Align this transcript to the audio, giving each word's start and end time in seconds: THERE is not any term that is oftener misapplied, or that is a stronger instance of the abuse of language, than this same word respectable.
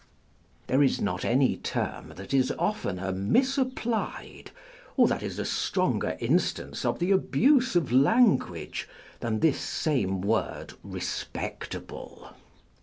THERE 0.65 0.81
is 0.81 0.99
not 0.99 1.23
any 1.23 1.57
term 1.57 2.13
that 2.15 2.33
is 2.33 2.51
oftener 2.57 3.11
misapplied, 3.11 4.49
or 4.97 5.07
that 5.07 5.21
is 5.21 5.37
a 5.37 5.45
stronger 5.45 6.17
instance 6.19 6.83
of 6.85 6.97
the 6.97 7.11
abuse 7.11 7.75
of 7.75 7.91
language, 7.91 8.89
than 9.19 9.41
this 9.41 9.59
same 9.59 10.21
word 10.21 10.73
respectable. 10.83 12.31